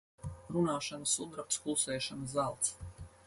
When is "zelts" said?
2.35-2.75